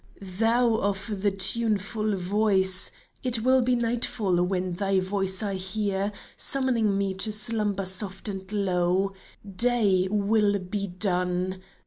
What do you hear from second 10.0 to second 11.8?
will be done.